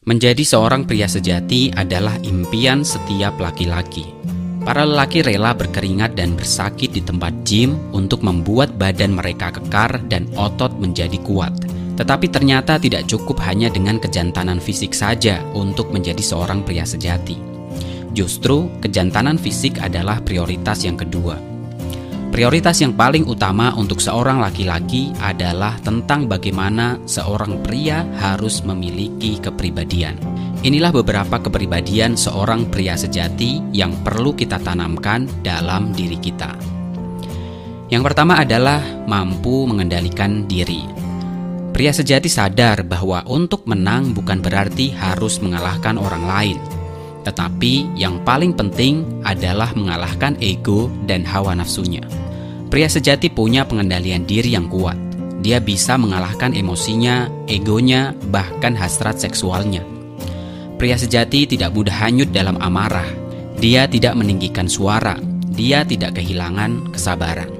[0.00, 4.08] Menjadi seorang pria sejati adalah impian setiap laki-laki.
[4.64, 10.24] Para lelaki rela berkeringat dan bersakit di tempat gym untuk membuat badan mereka kekar dan
[10.40, 11.52] otot menjadi kuat.
[12.00, 17.36] Tetapi ternyata tidak cukup hanya dengan kejantanan fisik saja untuk menjadi seorang pria sejati.
[18.16, 21.49] Justru, kejantanan fisik adalah prioritas yang kedua.
[22.30, 30.14] Prioritas yang paling utama untuk seorang laki-laki adalah tentang bagaimana seorang pria harus memiliki kepribadian.
[30.62, 36.54] Inilah beberapa kepribadian seorang pria sejati yang perlu kita tanamkan dalam diri kita.
[37.90, 38.78] Yang pertama adalah
[39.10, 40.86] mampu mengendalikan diri.
[41.74, 46.58] Pria sejati sadar bahwa untuk menang bukan berarti harus mengalahkan orang lain,
[47.26, 52.04] tetapi yang paling penting adalah mengalahkan ego dan hawa nafsunya.
[52.70, 54.94] Pria sejati punya pengendalian diri yang kuat.
[55.42, 59.82] Dia bisa mengalahkan emosinya, egonya, bahkan hasrat seksualnya.
[60.78, 63.06] Pria sejati tidak mudah hanyut dalam amarah.
[63.58, 65.18] Dia tidak meninggikan suara.
[65.50, 67.50] Dia tidak kehilangan kesabaran.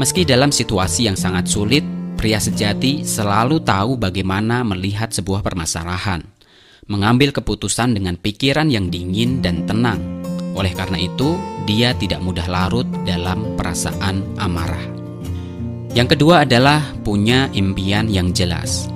[0.00, 1.84] Meski dalam situasi yang sangat sulit,
[2.16, 6.24] pria sejati selalu tahu bagaimana melihat sebuah permasalahan
[6.86, 10.25] mengambil keputusan dengan pikiran yang dingin dan tenang.
[10.56, 11.36] Oleh karena itu,
[11.68, 14.82] dia tidak mudah larut dalam perasaan amarah.
[15.92, 18.88] Yang kedua adalah punya impian yang jelas.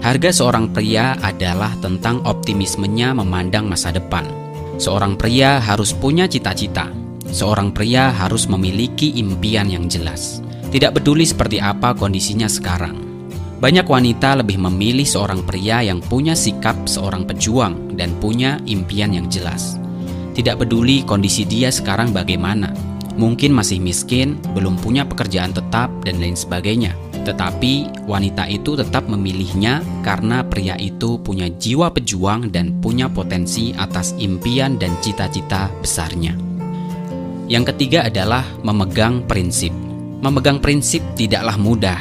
[0.00, 4.24] Harga seorang pria adalah tentang optimismenya memandang masa depan.
[4.78, 6.88] Seorang pria harus punya cita-cita.
[7.28, 10.40] Seorang pria harus memiliki impian yang jelas.
[10.70, 12.96] Tidak peduli seperti apa kondisinya sekarang.
[13.58, 19.26] Banyak wanita lebih memilih seorang pria yang punya sikap seorang pejuang dan punya impian yang
[19.26, 19.82] jelas.
[20.38, 22.70] Tidak peduli kondisi dia sekarang bagaimana,
[23.18, 26.94] mungkin masih miskin, belum punya pekerjaan tetap, dan lain sebagainya.
[27.26, 34.14] Tetapi wanita itu tetap memilihnya karena pria itu punya jiwa pejuang dan punya potensi atas
[34.22, 36.38] impian dan cita-cita besarnya.
[37.50, 39.74] Yang ketiga adalah memegang prinsip.
[40.22, 41.98] Memegang prinsip tidaklah mudah,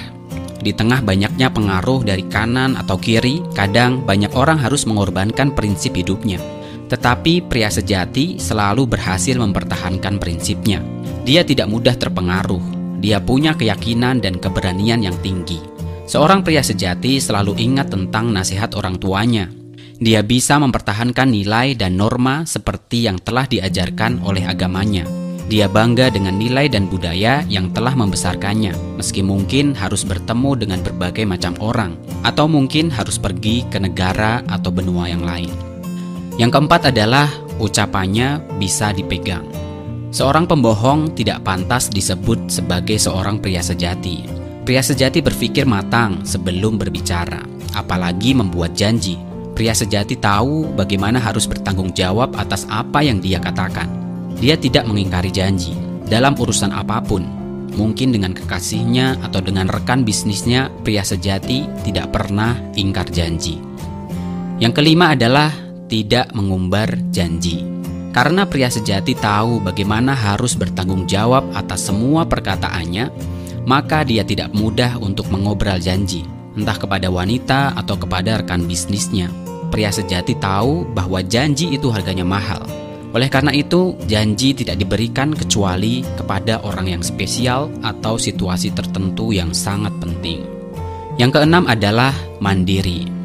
[0.61, 6.37] di tengah banyaknya pengaruh dari kanan atau kiri, kadang banyak orang harus mengorbankan prinsip hidupnya.
[6.87, 10.79] Tetapi pria sejati selalu berhasil mempertahankan prinsipnya.
[11.27, 12.63] Dia tidak mudah terpengaruh.
[13.03, 15.59] Dia punya keyakinan dan keberanian yang tinggi.
[16.07, 19.51] Seorang pria sejati selalu ingat tentang nasihat orang tuanya.
[19.99, 25.03] Dia bisa mempertahankan nilai dan norma seperti yang telah diajarkan oleh agamanya.
[25.47, 31.23] Dia bangga dengan nilai dan budaya yang telah membesarkannya, meski mungkin harus bertemu dengan berbagai
[31.23, 31.95] macam orang,
[32.27, 35.66] atau mungkin harus pergi ke negara atau benua yang lain.
[36.37, 37.25] Yang keempat adalah
[37.57, 39.45] ucapannya bisa dipegang.
[40.13, 44.23] Seorang pembohong tidak pantas disebut sebagai seorang pria sejati.
[44.63, 47.41] Pria sejati berpikir matang sebelum berbicara,
[47.73, 49.17] apalagi membuat janji.
[49.57, 53.89] Pria sejati tahu bagaimana harus bertanggung jawab atas apa yang dia katakan.
[54.37, 55.73] Dia tidak mengingkari janji
[56.05, 57.25] dalam urusan apa pun.
[57.73, 63.57] Mungkin dengan kekasihnya atau dengan rekan bisnisnya, pria sejati tidak pernah ingkar janji.
[64.57, 67.63] Yang kelima adalah tidak mengumbar janji.
[68.11, 73.11] Karena pria sejati tahu bagaimana harus bertanggung jawab atas semua perkataannya,
[73.67, 76.23] maka dia tidak mudah untuk mengobrol janji,
[76.55, 79.29] entah kepada wanita atau kepada rekan bisnisnya.
[79.67, 82.63] Pria sejati tahu bahwa janji itu harganya mahal,
[83.15, 89.55] oleh karena itu, janji tidak diberikan kecuali kepada orang yang spesial atau situasi tertentu yang
[89.55, 90.43] sangat penting.
[91.15, 93.16] Yang keenam adalah mandiri.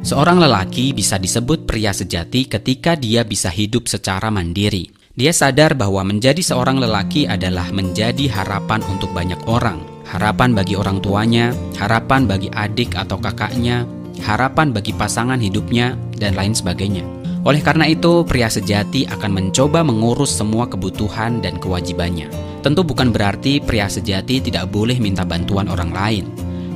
[0.00, 4.88] Seorang lelaki bisa disebut pria sejati ketika dia bisa hidup secara mandiri.
[5.12, 11.04] Dia sadar bahwa menjadi seorang lelaki adalah menjadi harapan untuk banyak orang, harapan bagi orang
[11.04, 13.84] tuanya, harapan bagi adik atau kakaknya,
[14.24, 17.04] harapan bagi pasangan hidupnya, dan lain sebagainya.
[17.44, 22.32] Oleh karena itu, pria sejati akan mencoba mengurus semua kebutuhan dan kewajibannya.
[22.64, 26.24] Tentu bukan berarti pria sejati tidak boleh minta bantuan orang lain,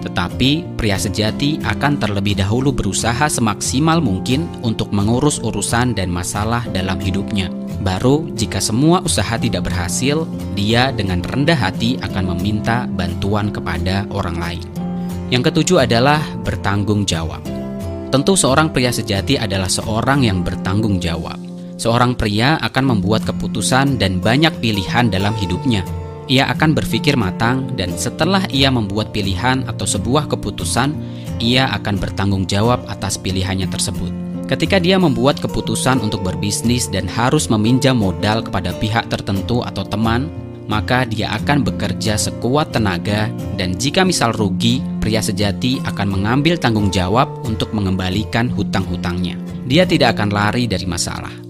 [0.05, 7.01] tetapi pria sejati akan terlebih dahulu berusaha semaksimal mungkin untuk mengurus urusan dan masalah dalam
[7.01, 7.49] hidupnya.
[7.81, 14.37] Baru jika semua usaha tidak berhasil, dia dengan rendah hati akan meminta bantuan kepada orang
[14.37, 14.65] lain.
[15.33, 17.41] Yang ketujuh adalah bertanggung jawab.
[18.12, 21.41] Tentu seorang pria sejati adalah seorang yang bertanggung jawab.
[21.75, 25.83] Seorang pria akan membuat keputusan dan banyak pilihan dalam hidupnya.
[26.25, 30.97] Ia akan berpikir matang dan setelah ia membuat pilihan atau sebuah keputusan,
[31.37, 34.09] ia akan bertanggung jawab atas pilihannya tersebut.
[34.44, 40.29] Ketika dia membuat keputusan untuk berbisnis dan harus meminjam modal kepada pihak tertentu atau teman,
[40.65, 43.29] maka dia akan bekerja sekuat tenaga
[43.61, 49.37] dan jika misal rugi, pria sejati akan mengambil tanggung jawab untuk mengembalikan hutang-hutangnya.
[49.65, 51.44] Dia tidak akan lari dari masalah.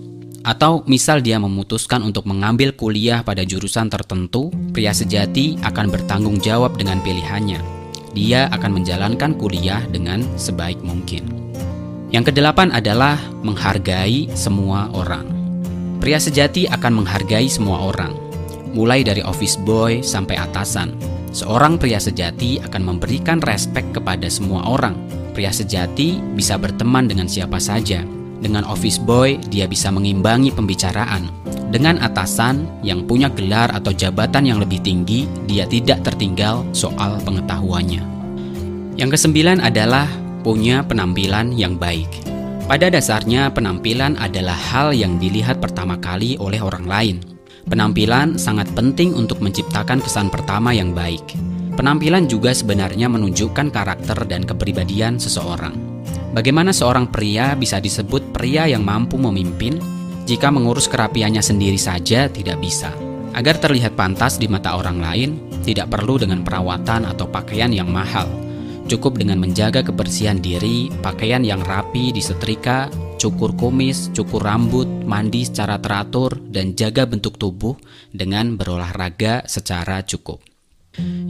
[0.44, 6.76] Atau misal dia memutuskan untuk mengambil kuliah pada jurusan tertentu, pria sejati akan bertanggung jawab
[6.76, 7.64] dengan pilihannya.
[8.12, 11.25] Dia akan menjalankan kuliah dengan sebaik mungkin.
[12.12, 15.25] Yang kedelapan adalah menghargai semua orang.
[15.99, 18.12] Pria sejati akan menghargai semua orang,
[18.76, 20.93] mulai dari office boy sampai atasan.
[21.35, 24.94] Seorang pria sejati akan memberikan respek kepada semua orang.
[25.32, 28.06] Pria sejati bisa berteman dengan siapa saja.
[28.44, 31.32] Dengan office boy, dia bisa mengimbangi pembicaraan.
[31.73, 38.05] Dengan atasan yang punya gelar atau jabatan yang lebih tinggi, dia tidak tertinggal soal pengetahuannya.
[39.00, 40.05] Yang kesembilan adalah
[40.44, 42.06] punya penampilan yang baik.
[42.69, 47.17] Pada dasarnya, penampilan adalah hal yang dilihat pertama kali oleh orang lain.
[47.64, 51.25] Penampilan sangat penting untuk menciptakan kesan pertama yang baik.
[51.81, 55.94] Penampilan juga sebenarnya menunjukkan karakter dan kepribadian seseorang.
[56.34, 59.78] Bagaimana seorang pria bisa disebut pria yang mampu memimpin
[60.26, 62.90] jika mengurus kerapiannya sendiri saja tidak bisa?
[63.38, 68.26] Agar terlihat pantas di mata orang lain, tidak perlu dengan perawatan atau pakaian yang mahal.
[68.90, 72.90] Cukup dengan menjaga kebersihan diri, pakaian yang rapi disetrika,
[73.22, 77.78] cukur kumis, cukur rambut, mandi secara teratur, dan jaga bentuk tubuh
[78.10, 80.42] dengan berolahraga secara cukup.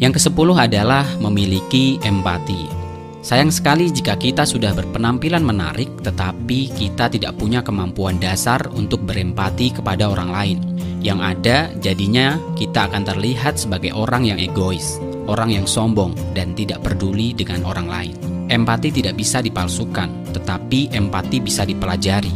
[0.00, 2.83] Yang kesepuluh adalah memiliki empati.
[3.25, 9.73] Sayang sekali jika kita sudah berpenampilan menarik, tetapi kita tidak punya kemampuan dasar untuk berempati
[9.73, 10.59] kepada orang lain.
[11.00, 16.85] Yang ada, jadinya kita akan terlihat sebagai orang yang egois, orang yang sombong, dan tidak
[16.85, 18.15] peduli dengan orang lain.
[18.53, 22.32] Empati tidak bisa dipalsukan, tetapi empati bisa dipelajari.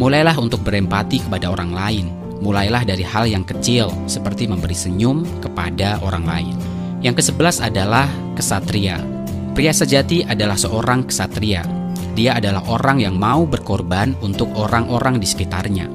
[0.00, 2.08] Mulailah untuk berempati kepada orang lain.
[2.40, 6.56] Mulailah dari hal yang kecil, seperti memberi senyum kepada orang lain.
[7.04, 9.15] Yang kesebelas adalah kesatria.
[9.56, 11.64] Pria sejati adalah seorang kesatria.
[12.12, 15.88] Dia adalah orang yang mau berkorban untuk orang-orang di sekitarnya.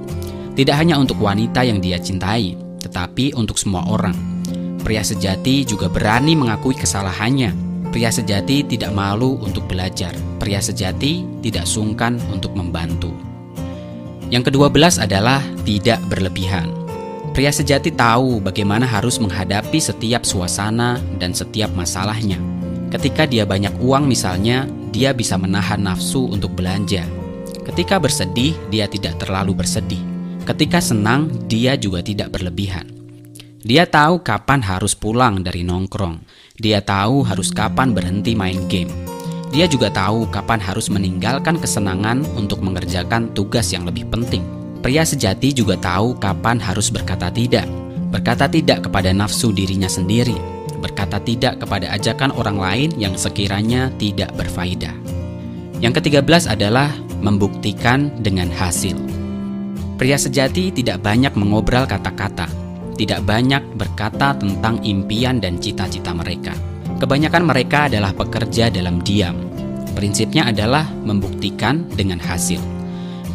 [0.57, 4.17] Tidak hanya untuk wanita yang dia cintai, tetapi untuk semua orang.
[4.81, 10.15] Pria sejati juga berani mengakui kesalahannya Pria sejati tidak malu untuk belajar.
[10.39, 13.11] Pria sejati tidak sungkan untuk membantu.
[14.31, 16.71] Yang kedua belas adalah tidak berlebihan.
[17.35, 22.39] Pria sejati tahu bagaimana harus menghadapi setiap suasana dan setiap masalahnya.
[22.91, 27.07] Ketika dia banyak uang misalnya, dia bisa menahan nafsu untuk belanja.
[27.63, 30.03] Ketika bersedih, dia tidak terlalu bersedih.
[30.43, 32.83] Ketika senang, dia juga tidak berlebihan.
[33.63, 36.19] Dia tahu kapan harus pulang dari nongkrong.
[36.59, 38.91] Dia tahu harus kapan berhenti main game.
[39.55, 44.43] Dia juga tahu kapan harus meninggalkan kesenangan untuk mengerjakan tugas yang lebih penting.
[44.83, 47.69] Pria sejati juga tahu kapan harus berkata tidak.
[48.11, 50.60] Berkata tidak kepada nafsu dirinya sendiri.
[50.81, 54.93] Berkata tidak kepada ajakan orang lain yang sekiranya tidak berfaedah.
[55.77, 56.89] Yang ketiga belas adalah
[57.21, 58.97] membuktikan dengan hasil.
[60.01, 62.49] Pria sejati tidak banyak mengobrol kata-kata,
[62.97, 66.57] tidak banyak berkata tentang impian dan cita-cita mereka.
[66.97, 69.37] Kebanyakan mereka adalah pekerja dalam diam.
[69.93, 72.61] Prinsipnya adalah membuktikan dengan hasil.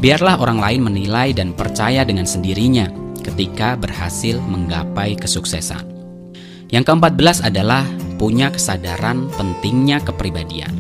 [0.03, 2.91] Biarlah orang lain menilai dan percaya dengan sendirinya
[3.23, 5.96] ketika berhasil menggapai kesuksesan.
[6.71, 7.87] Yang keempat belas adalah
[8.17, 10.73] punya kesadaran pentingnya kepribadian.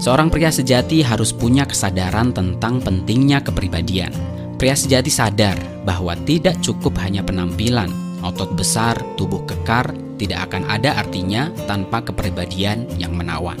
[0.00, 4.12] Seorang pria sejati harus punya kesadaran tentang pentingnya kepribadian.
[4.56, 7.88] Pria sejati sadar bahwa tidak cukup hanya penampilan,
[8.20, 13.56] Otot besar, tubuh kekar tidak akan ada artinya tanpa kepribadian yang menawan.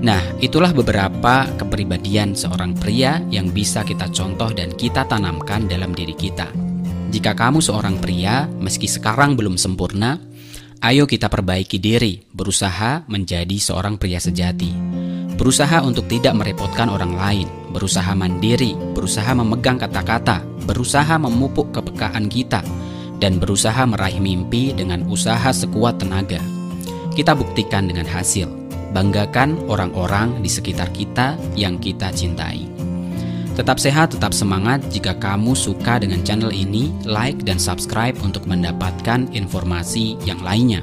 [0.00, 6.12] Nah, itulah beberapa kepribadian seorang pria yang bisa kita contoh dan kita tanamkan dalam diri
[6.12, 6.52] kita.
[7.12, 10.20] Jika kamu seorang pria, meski sekarang belum sempurna,
[10.80, 14.72] ayo kita perbaiki diri, berusaha menjadi seorang pria sejati.
[15.36, 22.60] Berusaha untuk tidak merepotkan orang lain, berusaha mandiri, berusaha memegang kata-kata, berusaha memupuk kepekaan kita,
[23.20, 26.40] dan berusaha meraih mimpi dengan usaha sekuat tenaga.
[27.16, 28.48] Kita buktikan dengan hasil,
[28.92, 32.79] banggakan orang-orang di sekitar kita yang kita cintai.
[33.60, 34.80] Tetap sehat, tetap semangat.
[34.88, 40.80] Jika kamu suka dengan channel ini, like dan subscribe untuk mendapatkan informasi yang lainnya.